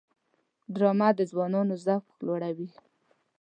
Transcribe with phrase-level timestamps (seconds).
[0.73, 2.69] ډرامه د ځوانانو ذوق لوړوي